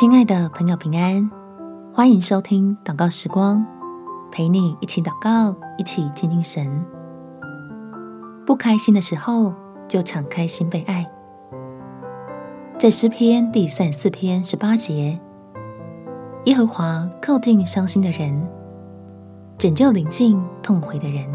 [0.00, 1.30] 亲爱的朋友，平安，
[1.92, 3.62] 欢迎收听祷告时光，
[4.32, 6.82] 陪你一起祷告，一起亲近神。
[8.46, 9.52] 不开心的时候，
[9.86, 11.06] 就敞开心被爱。
[12.78, 15.20] 在诗篇第三十四篇十八节，
[16.46, 18.48] 耶和华靠近伤心的人，
[19.58, 21.30] 拯救临近痛悔的人。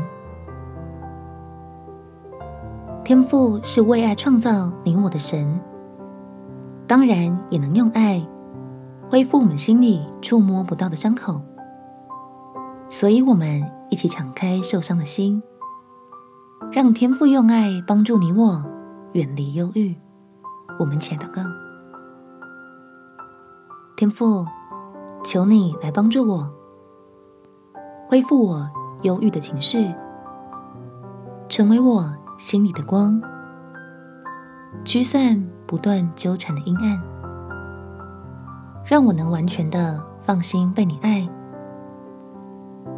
[3.03, 5.61] 天父是为爱创造你我的神，
[6.87, 8.27] 当然也能用爱
[9.09, 11.41] 恢复我们心里触摸不到的伤口。
[12.89, 15.41] 所以，我们一起敞开受伤的心，
[16.71, 18.63] 让天父用爱帮助你我
[19.13, 19.95] 远离忧郁。
[20.79, 21.41] 我们且祷告：
[23.95, 24.45] 天父，
[25.23, 26.51] 求你来帮助我，
[28.07, 28.69] 恢复我
[29.03, 29.93] 忧郁的情绪，
[31.47, 32.13] 成为我。
[32.37, 33.21] 心里的光，
[34.83, 37.01] 驱散不断纠缠的阴暗，
[38.85, 41.27] 让我能完全的放心被你爱，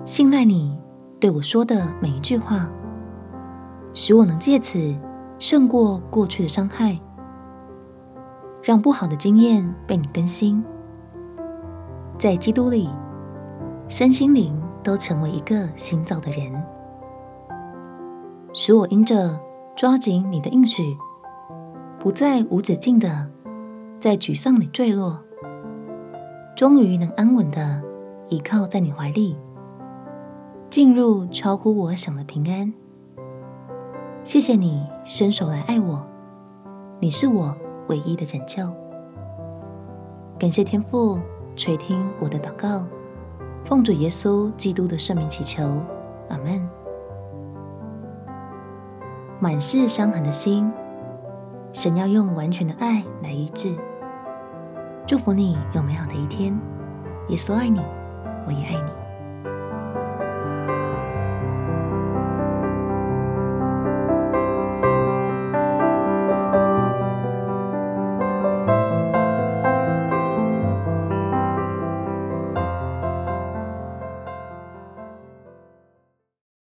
[0.04, 0.78] 信赖你
[1.18, 2.70] 对我说的每一句话，
[3.94, 4.94] 使我能借此
[5.40, 7.00] 胜过过去的伤害，
[8.62, 10.62] 让不好的经验被你更新，
[12.18, 12.90] 在基督里，
[13.88, 16.52] 身心灵都成为一个新造的人。
[18.52, 19.40] 使我因着
[19.74, 20.98] 抓紧你的应许，
[21.98, 23.30] 不再无止境的
[23.98, 25.24] 在沮丧里坠落，
[26.58, 27.80] 终于能安稳的
[28.30, 29.38] 倚靠在你怀里，
[30.72, 32.74] 进入超乎我想的平安。
[34.24, 36.04] 谢谢你伸手来爱我，
[37.00, 37.56] 你是我
[37.90, 38.74] 唯一的拯救。
[40.40, 41.20] 感谢天父
[41.56, 42.88] 垂听我的祷告，
[43.64, 45.64] 奉主耶稣基督的圣名祈求，
[46.30, 46.68] 阿门。
[49.40, 50.74] 满是伤痕的心，
[51.72, 53.76] 神要用完全的爱来医治。
[55.08, 56.54] 祝福你有美好的一天，
[57.30, 57.80] 耶稣爱你，